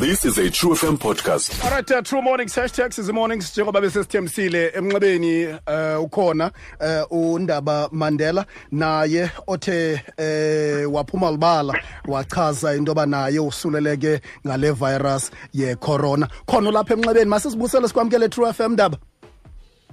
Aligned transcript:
This 0.00 0.24
is 0.24 0.38
a 0.38 0.48
True 0.50 0.74
FM 0.74 0.96
podcast. 0.98 1.64
Alright, 1.64 1.90
uh, 1.90 2.02
True 2.02 2.22
Mornings 2.22 2.54
hashtags 2.54 2.98
is 2.98 3.10
mornings 3.12 3.50
njengoba 3.52 3.80
besesithembisile 3.80 4.72
emnxebeni 4.74 5.46
uh, 5.46 6.02
ukhona 6.04 6.50
uh, 6.80 7.12
uNdaba 7.12 7.88
Mandela 7.92 8.46
naye 8.72 9.30
othe 9.46 9.94
uh, 9.94 10.94
waphuma 10.94 11.30
libala 11.30 11.74
wachaza 12.08 12.74
into 12.76 12.90
yoba 12.90 13.06
naye 13.06 13.38
usuleleke 13.40 14.20
ngale 14.46 14.70
virus 14.72 15.30
ye 15.52 15.74
corona 15.76 16.28
khona 16.46 16.70
lapha 16.70 16.94
emnxebeni 16.94 17.30
masisibusele 17.30 17.88
sikwamkele 17.88 18.28
True 18.28 18.52
FM 18.52 18.72
Ndaba 18.72 18.98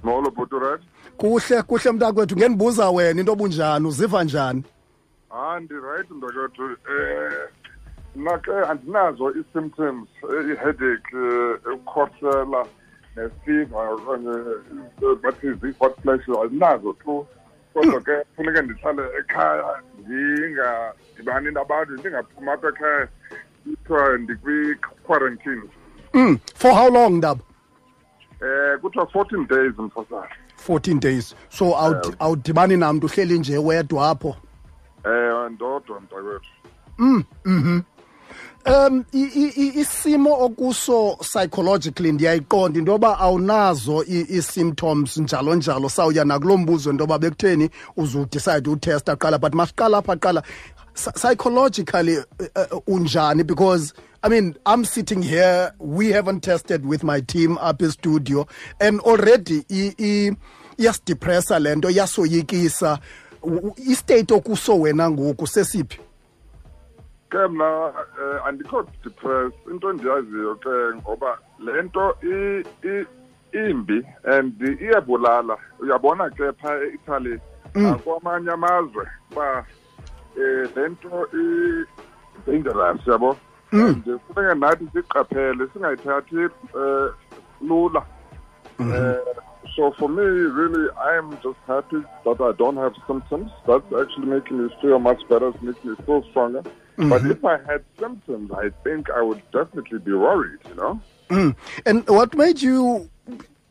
Molo 0.02 0.30
Buturat. 0.30 0.80
kuhle 1.16 1.62
kuhle 1.62 1.92
mntakwethu 1.92 2.36
ngenibuza 2.36 2.90
wena 2.90 3.20
into 3.20 3.32
obunjani 3.32 3.86
uziva 3.86 4.24
njani 4.24 4.62
Ah 5.30 5.60
ndi 5.60 5.74
right 5.74 6.10
mntakwethu. 6.10 6.62
Eh 6.72 7.32
i-symptoms 9.40 10.08
i-headache 10.22 11.14
eh, 11.14 11.74
ukukhohlela 11.74 12.66
nefever 13.16 13.88
okanye 13.92 14.34
bathi 15.22 15.52
zi-hot 15.60 15.94
flashes 16.02 16.36
andinazo 16.36 16.92
tu. 16.92 17.26
Kodwa 17.74 18.00
ke 18.00 18.24
funeke 18.36 18.62
ndihlale 18.62 19.02
ekhaya 19.18 19.82
ndingadibani 19.98 21.50
nabantu 21.50 21.92
ndingaphuma 21.92 22.52
apha 22.52 22.68
ekhaya 22.68 23.08
kuthiwa 23.64 24.18
ndikwi-quarantine. 24.18 25.62
Mm. 26.14 26.38
for 26.54 26.72
how 26.72 26.88
long 26.88 27.16
Ndaba? 27.18 27.40
Eh 28.40 28.80
kuthiwa 28.80 29.04
14 29.04 29.46
days 29.48 29.78
mfosana. 29.78 30.28
14 30.68 31.00
days. 31.00 31.34
So 31.48 31.76
awudibani 32.18 32.76
namntu 32.76 33.06
uhleli 33.06 33.38
nje 33.38 33.58
wedwa 33.58 34.10
apho? 34.10 34.36
Eh 35.04 35.50
ndodwa 35.50 36.00
mntakwethu. 36.00 36.50
Um 36.98 37.24
mhm 37.44 37.80
i- 39.56 39.80
isimo 39.80 40.44
okuso 40.44 41.16
psychologically 41.20 42.12
ndiyayiqonda 42.12 42.78
into 42.78 42.92
yoba 42.92 43.18
awunazo 43.18 44.04
i- 44.04 44.26
i-symptoms 44.38 45.16
njalo 45.16 45.54
njalo. 45.54 45.88
Sawuya 45.88 46.24
nakulo 46.24 46.56
mbuzo 46.56 46.90
into 46.90 47.02
yoba 47.04 47.18
bekutheni 47.18 47.70
uzudicide 47.96 48.70
utesta 48.70 49.16
qala 49.16 49.38
but 49.38 49.52
masiqala 49.54 49.98
apha 49.98 50.16
qala 50.16 50.42
Psy- 50.94 51.12
psychologically 51.12 52.16
uh, 52.18 52.24
uh, 52.72 52.78
unjani? 52.88 53.44
Because 53.46 53.92
I 54.22 54.28
mean, 54.30 54.56
I'm 54.64 54.84
sitting 54.84 55.22
here. 55.22 55.72
We 55.78 56.08
haven't 56.10 56.40
tested 56.42 56.86
with 56.86 57.04
my 57.04 57.20
team 57.20 57.58
up 57.58 57.82
in 57.82 57.90
studio, 57.90 58.46
and 58.80 59.00
already 59.00 59.62
i- 59.70 59.94
i- 59.98 60.32
iyasidepressa 60.78 61.58
le 61.60 61.74
nto 61.76 61.90
iyasoyikisa 61.90 62.98
U- 63.42 63.50
u- 63.68 63.74
istate 63.76 64.34
okuso 64.34 64.80
wena 64.80 65.10
ngoku 65.10 65.46
sesiphi? 65.46 65.98
Ke 67.30 67.48
mna 67.48 67.92
eh, 68.20 68.46
andikho 68.46 68.86
depressed. 69.02 69.58
Into 69.70 69.90
endiyaziyo 69.90 70.54
ke 70.60 70.96
ngoba 71.00 71.38
le 71.58 71.82
nto 71.82 72.14
imbi 73.52 74.02
and 74.24 74.60
iyabulala. 74.60 75.56
Uyabona 75.80 76.30
ke 76.30 76.52
phaa 76.62 76.76
e-italy 76.84 77.40
nakwamanye 77.74 78.50
amazwe 78.50 79.06
uba 79.32 79.64
um 80.36 80.68
le 80.74 80.88
nto 80.88 81.26
i-dangerous 81.32 83.06
yabo? 83.06 83.36
And 83.72 84.04
funeke 84.04 84.54
nathi 84.58 84.86
siqaphele 84.94 85.66
singayithathi 85.72 86.50
um 86.74 87.10
lula. 87.60 88.02
Uh, 88.78 89.16
so 89.76 89.92
for 89.98 90.08
me, 90.08 90.22
really, 90.22 90.88
I 90.98 91.16
am 91.16 91.32
just 91.42 91.58
happy 91.66 92.02
that 92.24 92.40
I 92.40 92.52
don't 92.52 92.76
have 92.76 92.94
symptoms. 93.06 93.50
That's 93.66 93.84
actually 93.92 94.26
making 94.26 94.64
me 94.64 94.74
feel 94.80 94.98
much 94.98 95.20
better. 95.28 95.48
It's 95.48 95.62
making 95.62 95.90
me 95.90 95.96
feel 96.06 96.24
stronger. 96.30 96.62
But 96.96 97.26
if 97.26 97.44
I 97.44 97.58
had 97.58 97.84
symptoms, 97.98 98.50
I 98.52 98.70
think 98.82 99.10
I 99.10 99.20
would 99.20 99.42
definitely 99.52 99.98
be 99.98 100.14
worried. 100.14 100.60
You 100.68 100.74
know. 100.76 101.00
Mm. 101.28 101.56
And 101.84 102.08
what 102.08 102.34
made 102.34 102.62
you 102.62 103.10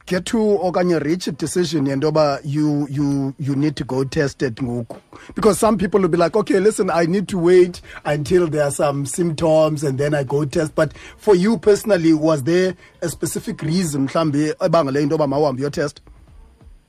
get 0.06 0.26
to 0.26 0.38
okanye 0.38 1.00
reach 1.04 1.28
a 1.28 1.32
decision 1.32 1.86
yento 1.86 2.12
yoba 2.12 2.40
you 2.44 2.88
you 2.90 3.34
you 3.40 3.56
need 3.56 3.76
to 3.76 3.84
go 3.84 4.04
tested 4.04 4.56
ngoku. 4.56 5.00
Because 5.34 5.58
some 5.60 5.78
people 5.78 6.00
will 6.00 6.10
be 6.10 6.18
like 6.18 6.36
okay 6.36 6.60
listen 6.60 6.90
i 6.90 7.06
need 7.06 7.28
to 7.28 7.38
wait 7.38 7.82
until 8.06 8.48
there 8.48 8.64
are 8.64 8.72
some 8.72 9.06
symptoms 9.06 9.84
and 9.84 9.98
then 9.98 10.14
i 10.14 10.24
go 10.24 10.46
test. 10.46 10.76
But 10.76 10.96
for 11.18 11.36
you 11.36 11.58
personally 11.58 12.14
was 12.14 12.44
there 12.44 12.76
a 13.02 13.10
specific 13.10 13.62
reason 13.62 14.08
mhlambi 14.08 14.54
ebangele 14.60 15.02
into 15.02 15.16
yoba 15.18 15.28
mawuhambe 15.28 15.62
uyotest? 15.62 16.02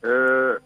Uh, 0.04 0.56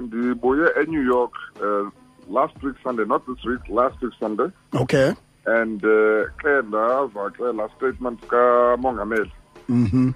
ndibuye 0.00 0.70
eNew 0.82 1.04
York 1.04 1.32
uh, 1.60 1.90
last 2.28 2.62
week 2.62 2.76
Sunday, 2.82 3.04
not 3.04 3.26
this 3.26 3.44
week, 3.44 3.60
last 3.68 4.00
week 4.02 4.12
Sunday, 4.18 4.50
okay. 4.74 5.14
And 5.46 5.84
uh, 5.84 6.28
ke 6.38 6.62
ndava 6.62 7.30
ke 7.30 7.52
la 7.54 7.68
statement 7.76 8.20
kamongameli 8.28 9.30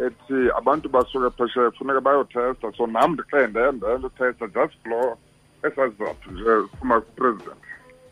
ethi 0.07 0.51
abantu 0.57 0.89
basuka 0.89 1.31
phesheya 1.31 1.71
funeka 1.71 2.01
bayotesta. 2.01 2.73
So 2.77 2.87
nam 2.87 3.13
ndikhe 3.13 3.47
ndende 3.47 3.99
ndotesta 3.99 4.47
just 4.47 4.75
for 4.89 5.17
esazizathu 5.63 6.31
nje 6.31 6.69
sifuna 6.71 7.01
kupresident 7.01 7.63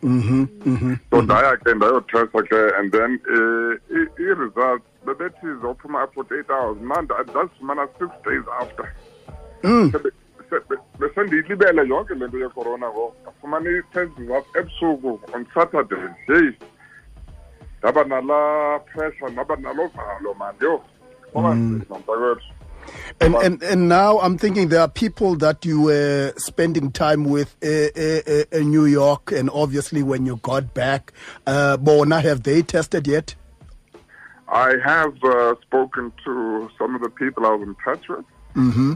mhm 0.03 0.47
mhm 0.67 0.97
so 1.11 1.23
ndaya 1.23 1.57
ke 1.57 1.75
ndayotesta 1.75 2.43
ke 2.43 2.61
and 2.79 2.93
then 2.93 3.21
uh, 3.29 3.75
i-results 4.19 4.85
bebethi 5.07 5.47
zophuma 5.63 6.07
forty-eight 6.15 6.49
hours 6.51 6.79
mna 6.81 7.03
ndazifumana 7.03 7.89
six 7.99 8.09
days 8.25 8.45
after. 8.61 8.93
Sebe- 9.63 10.13
besendiyilibele 10.99 11.89
yonke 11.89 12.15
le 12.15 12.27
nto 12.27 12.39
yecorona 12.39 12.87
ngoku. 12.89 13.17
Ndafumana 13.23 13.71
i-test 13.71 14.19
results 14.19 14.57
ebusuku 14.57 15.21
on 15.35 15.47
saturday 15.55 16.09
hey. 16.27 16.51
Ndaba 17.79 18.05
nala 18.05 18.79
pressure 18.79 19.31
ndaba 19.33 19.57
nalo 19.57 19.91
valo 19.97 20.35
man 20.35 20.55
yho 20.61 20.85
mntakwethu 21.35 22.41
And, 23.21 23.35
and 23.37 23.63
and 23.63 23.89
now 23.89 24.19
I'm 24.19 24.37
thinking 24.39 24.69
there 24.69 24.81
are 24.81 24.89
people 24.89 25.37
that 25.37 25.65
you 25.65 25.83
were 25.83 26.33
spending 26.37 26.91
time 26.91 27.25
with 27.25 27.55
uh, 27.63 27.69
uh, 27.69 28.21
uh, 28.27 28.59
in 28.61 28.71
New 28.71 28.87
York, 28.87 29.33
and 29.33 29.49
obviously 29.51 30.03
when 30.03 30.27
you 30.27 30.37
got 30.43 30.75
back, 30.75 31.13
uh, 31.47 31.77
Bona, 31.77 32.21
have 32.21 32.43
they 32.43 32.63
tested 32.63 33.07
yet? 33.07 33.37
I 34.49 34.75
have 34.85 35.15
uh, 35.23 35.55
spoken 35.63 36.13
to 36.25 36.71
some 36.79 36.95
of 36.97 37.03
the 37.03 37.11
people 37.11 37.47
I 37.47 37.51
was 37.51 37.63
in 37.69 37.77
touch 37.85 38.09
with, 38.09 38.25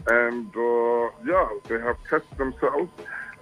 and 0.09 0.49
uh, 0.57 1.11
yeah, 1.25 1.49
they 1.69 1.79
have 1.81 1.97
tested 2.11 2.37
themselves. 2.39 2.91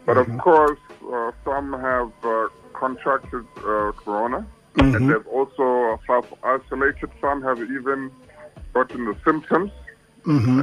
But 0.07 0.19
of 0.19 0.29
course, 0.39 0.79
uh, 1.13 1.33
some 1.45 1.73
have 1.73 2.13
uh, 2.23 2.49
contracted 2.75 3.47
uh, 3.59 3.93
corona, 3.97 4.47
and 4.77 5.11
they've 5.11 5.27
also 5.27 5.99
self 6.07 6.33
isolated. 6.43 7.11
Some 7.21 7.43
have 7.43 7.59
even 7.59 8.11
gotten 8.75 9.05
the 9.07 9.17
symptoms. 9.25 9.71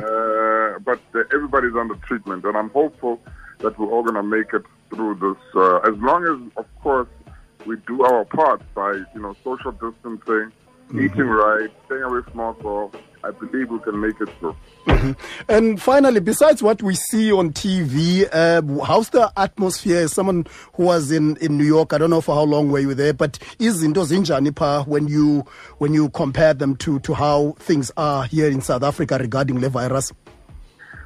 Uh, 0.03 0.79
but 0.79 0.99
uh, 1.15 1.23
everybody's 1.33 1.75
under 1.75 1.95
treatment, 2.07 2.43
and 2.45 2.55
I'm 2.57 2.69
hopeful 2.71 3.21
that 3.59 3.77
we're 3.77 3.89
all 3.89 4.03
going 4.03 4.15
to 4.15 4.23
make 4.23 4.53
it 4.53 4.63
through 4.89 5.15
this. 5.15 5.55
Uh, 5.55 5.77
as 5.79 5.95
long 5.99 6.23
as, 6.25 6.57
of 6.57 6.65
course, 6.81 7.07
we 7.65 7.77
do 7.87 8.03
our 8.03 8.25
part 8.25 8.61
by 8.73 8.93
you 8.93 9.21
know 9.21 9.35
social 9.43 9.71
distancing, 9.71 10.51
eating 10.93 11.27
right, 11.27 11.69
staying 11.85 12.03
away 12.03 12.21
from 12.29 12.39
alcohol. 12.39 12.91
I 13.23 13.31
believe 13.31 13.69
we 13.69 13.79
can 13.79 13.99
make 13.99 14.19
it 14.19 14.29
through. 14.39 14.55
And 15.49 15.81
finally, 15.81 16.19
besides 16.19 16.63
what 16.63 16.81
we 16.81 16.95
see 16.95 17.31
on 17.31 17.51
TV, 17.51 18.27
uh, 18.31 18.83
how's 18.83 19.09
the 19.09 19.31
atmosphere? 19.37 19.99
As 19.99 20.13
someone 20.13 20.47
who 20.73 20.83
was 20.83 21.11
in, 21.11 21.37
in 21.37 21.57
New 21.57 21.65
York, 21.65 21.93
I 21.93 21.97
don't 21.97 22.09
know 22.09 22.21
for 22.21 22.35
how 22.35 22.43
long 22.43 22.71
were 22.71 22.79
you 22.79 22.93
there, 22.93 23.13
but 23.13 23.37
is 23.59 23.83
into 23.83 24.01
zinjani 24.01 24.57
pha 24.57 24.83
when 24.87 25.07
you 25.07 25.45
when 25.77 25.93
you 25.93 26.09
compare 26.09 26.53
them 26.53 26.75
to 26.77 26.99
to 27.01 27.13
how 27.13 27.55
things 27.59 27.91
are 27.97 28.23
here 28.25 28.49
in 28.49 28.61
South 28.61 28.83
Africa 28.83 29.17
regarding 29.19 29.59
the 29.59 29.69
virus? 29.69 30.11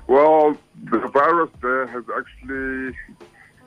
Well, 0.07 0.57
the 0.83 0.99
virus 0.99 1.49
there 1.61 1.87
has 1.87 2.03
actually 2.15 2.95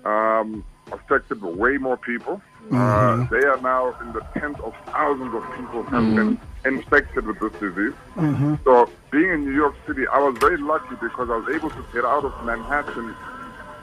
um, 0.05 0.65
affected 0.93 1.43
way 1.43 1.78
more 1.78 1.97
people. 1.97 2.41
Uh, 2.71 2.75
mm-hmm. 2.75 3.34
they 3.34 3.44
are 3.44 3.60
now 3.62 3.99
in 4.00 4.12
the 4.12 4.21
tens 4.34 4.59
of 4.60 4.75
thousands 4.87 5.34
of 5.34 5.43
people 5.56 5.82
have 5.84 6.03
mm-hmm. 6.03 6.34
been 6.34 6.41
infected 6.66 7.26
with 7.26 7.38
this 7.40 7.52
disease. 7.52 7.94
Mm-hmm. 8.17 8.56
So, 8.64 8.90
being 9.11 9.31
in 9.31 9.44
New 9.44 9.55
York 9.55 9.75
City, 9.87 10.06
I 10.06 10.19
was 10.19 10.37
very 10.38 10.58
lucky 10.58 10.94
because 11.00 11.31
I 11.31 11.37
was 11.37 11.49
able 11.55 11.70
to 11.70 11.85
get 11.94 12.05
out 12.05 12.25
of 12.25 12.44
Manhattan 12.44 13.17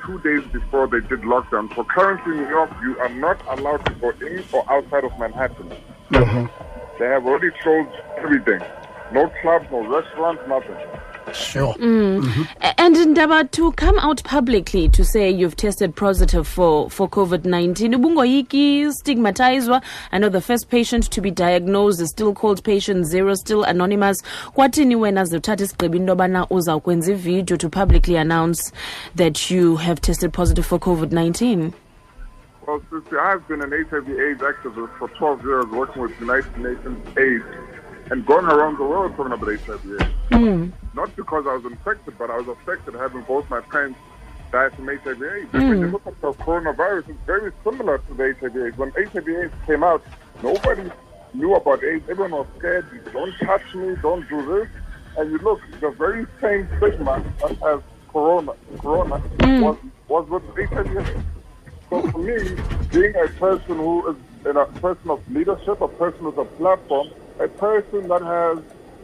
two 0.05 0.19
days 0.19 0.43
before 0.51 0.87
they 0.87 0.99
did 0.99 1.21
lockdown. 1.21 1.73
So, 1.75 1.83
currently 1.83 2.37
in 2.37 2.43
New 2.43 2.49
York, 2.49 2.69
you 2.83 2.99
are 2.99 3.09
not 3.09 3.41
allowed 3.47 3.85
to 3.87 3.93
go 3.95 4.09
in 4.11 4.43
or 4.53 4.63
outside 4.71 5.03
of 5.03 5.17
Manhattan. 5.17 5.69
They 6.99 7.07
have 7.07 7.25
already 7.25 7.51
closed 7.61 7.89
everything. 8.17 8.61
No 9.11 9.31
clubs, 9.41 9.65
no 9.71 9.85
restaurants, 9.85 10.41
nothing. 10.47 10.77
Sure. 11.35 11.73
Mm. 11.75 12.47
A- 12.61 12.81
And 12.81 12.95
Ndaba, 12.95 13.49
to 13.51 13.71
come 13.73 13.97
out 13.99 14.23
publicly 14.23 14.87
to 14.89 15.03
say 15.03 15.29
you've 15.29 15.55
tested 15.55 15.95
positive 15.95 16.47
for, 16.47 16.89
for 16.89 17.09
COVID 17.09 17.45
19, 17.45 17.93
ubungoyiki 17.93 18.91
stigmatized. 18.91 19.69
I 20.11 20.17
know 20.17 20.29
the 20.29 20.41
first 20.41 20.69
patient 20.69 21.03
to 21.11 21.21
be 21.21 21.31
diagnosed 21.31 21.99
is 22.01 22.09
still 22.09 22.33
called 22.33 22.63
patient 22.63 23.05
zero, 23.05 23.33
still 23.35 23.63
anonymous. 23.63 24.21
Kwatini 24.55 24.95
wena 24.95 25.25
zothatha 25.25 25.63
isigqibo 25.63 25.95
into 25.95 26.13
yobana 26.15 26.47
uzawukwenza 26.49 27.11
ivideo 27.11 27.57
to 27.57 27.69
publicly 27.69 28.15
announce 28.15 28.71
that 29.15 29.49
you 29.51 29.75
have 29.75 29.99
tested 30.01 30.31
positive 30.33 30.65
for 30.65 30.79
COVID 30.79 31.11
19? 31.11 31.73
Well, 32.67 32.81
Sissy, 32.91 33.19
I've 33.19 33.47
been 33.47 33.61
an 33.61 33.71
HIV 33.71 34.09
AIDS 34.09 34.41
activist 34.41 34.97
for 34.97 35.07
12 35.09 35.43
years 35.43 35.65
working 35.67 36.01
with 36.01 36.19
United 36.19 36.57
Nations 36.57 37.17
AIDS. 37.17 37.45
and 38.11 38.23
going 38.27 38.45
around 38.45 38.77
the 38.77 38.83
world 38.83 39.15
talking 39.15 39.33
about 39.33 39.49
HIV. 39.49 40.01
Hmm. 40.31 40.69
Not 40.95 41.15
because 41.15 41.45
I 41.45 41.55
was 41.55 41.65
infected, 41.65 42.17
but 42.17 42.29
I 42.29 42.37
was 42.37 42.47
affected 42.47 42.93
having 42.93 43.21
both 43.23 43.49
my 43.49 43.59
parents 43.59 43.99
die 44.51 44.69
from 44.69 44.87
HIV 44.87 45.21
AIDS. 45.21 45.49
And 45.53 45.69
when 45.69 45.79
you 45.79 45.87
look 45.87 46.07
at 46.07 46.19
the 46.21 46.31
coronavirus, 46.31 47.09
it's 47.09 47.19
very 47.25 47.51
similar 47.63 47.97
to 47.97 48.13
the 48.13 48.35
HIV 48.39 48.55
AIDS. 48.55 48.77
When 48.77 48.91
HIV 48.91 49.27
AIDS 49.27 49.53
came 49.65 49.83
out, 49.83 50.03
nobody 50.41 50.89
knew 51.33 51.53
about 51.55 51.83
AIDS. 51.83 52.05
Everyone 52.09 52.31
was 52.31 52.47
scared. 52.57 52.85
Don't 53.11 53.33
touch 53.39 53.75
me. 53.75 53.95
Don't 54.01 54.27
do 54.29 54.45
this. 54.45 54.69
And 55.17 55.31
you 55.31 55.37
look, 55.39 55.59
the 55.81 55.91
very 55.91 56.25
same 56.39 56.67
stigma 56.77 57.23
as 57.43 57.81
corona, 58.07 58.53
corona 58.79 59.19
hmm. 59.19 59.61
was, 59.61 59.77
was 60.07 60.29
with 60.29 60.43
HIV 60.55 60.97
AIDS. 60.97 61.25
So 61.89 62.09
for 62.09 62.17
me, 62.17 62.55
being 62.91 63.15
a 63.15 63.27
person 63.39 63.77
who 63.77 64.09
is 64.11 64.17
in 64.45 64.57
a 64.57 64.65
person 64.65 65.09
of 65.09 65.31
leadership, 65.31 65.81
a 65.81 65.87
person 65.87 66.25
with 66.25 66.37
a 66.37 66.45
platform, 66.45 67.09
a 67.39 67.47
person 67.47 68.07
that 68.07 68.21
has 68.21 68.59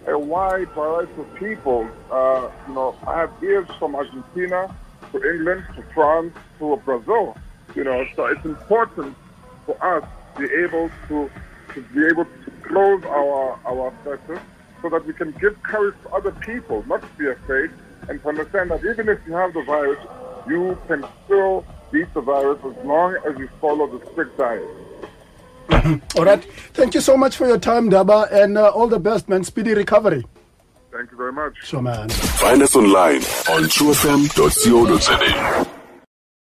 a 0.07 0.17
wide 0.17 0.69
variety 0.71 1.11
of 1.19 1.35
people, 1.35 1.87
uh, 2.11 2.49
you 2.67 2.73
know, 2.73 2.95
I 3.05 3.19
have 3.19 3.31
ears 3.43 3.67
from 3.77 3.95
Argentina 3.95 4.75
to 5.11 5.31
England 5.31 5.63
to 5.75 5.83
France 5.93 6.33
to 6.59 6.75
Brazil, 6.85 7.37
you 7.75 7.83
know, 7.83 8.05
so 8.15 8.25
it's 8.25 8.43
important 8.45 9.15
for 9.65 9.77
us 9.83 10.03
to 10.35 10.47
be 10.47 10.53
able 10.63 10.89
to, 11.07 11.29
to 11.73 11.81
be 11.93 12.05
able 12.05 12.25
to 12.25 12.51
close 12.63 13.03
our 13.05 13.59
our 13.65 13.93
circles 14.03 14.39
so 14.81 14.89
that 14.89 15.05
we 15.05 15.13
can 15.13 15.31
give 15.33 15.61
courage 15.63 15.95
to 16.03 16.09
other 16.09 16.31
people, 16.31 16.83
not 16.87 17.01
to 17.01 17.17
be 17.17 17.27
afraid, 17.27 17.69
and 18.09 18.21
to 18.21 18.29
understand 18.29 18.71
that 18.71 18.83
even 18.83 19.07
if 19.09 19.19
you 19.27 19.33
have 19.33 19.53
the 19.53 19.63
virus, 19.63 19.99
you 20.47 20.77
can 20.87 21.05
still 21.25 21.65
beat 21.91 22.11
the 22.13 22.21
virus 22.21 22.59
as 22.65 22.85
long 22.85 23.15
as 23.27 23.37
you 23.37 23.47
follow 23.59 23.85
the 23.85 24.03
strict 24.11 24.37
diet. 24.37 24.67
All 26.17 26.25
right. 26.25 26.43
Thank 26.73 26.93
you 26.93 27.01
so 27.01 27.17
much 27.17 27.35
for 27.37 27.47
your 27.47 27.57
time, 27.57 27.89
Daba, 27.89 28.31
and 28.31 28.57
uh, 28.57 28.69
all 28.69 28.87
the 28.87 28.99
best, 28.99 29.27
man. 29.29 29.43
Speedy 29.43 29.73
recovery. 29.73 30.23
Thank 30.91 31.09
you 31.11 31.17
very 31.17 31.33
much. 31.33 31.55
Sure, 31.63 31.81
man. 31.81 32.09
Find 32.09 32.61
us 32.61 32.75
online 32.75 33.21
on 33.49 33.63
truefm.co.za. 33.71 35.70